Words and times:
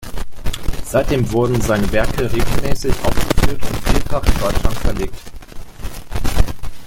Seitdem 0.83 1.31
wurden 1.31 1.61
seine 1.61 1.91
Werke 1.91 2.23
regelmäßig 2.23 2.91
aufgeführt 3.03 3.61
und 3.61 3.83
vielfach 3.87 4.25
in 4.25 4.39
Deutschland 4.41 4.77
verlegt. 4.79 5.21